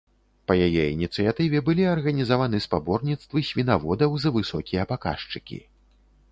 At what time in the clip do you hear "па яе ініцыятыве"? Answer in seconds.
0.51-1.61